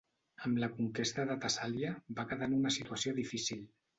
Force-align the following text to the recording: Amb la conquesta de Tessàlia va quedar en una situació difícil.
Amb 0.47 0.61
la 0.63 0.69
conquesta 0.77 1.25
de 1.31 1.35
Tessàlia 1.43 1.91
va 2.21 2.27
quedar 2.31 2.47
en 2.53 2.57
una 2.61 2.75
situació 2.79 3.17
difícil. 3.23 3.63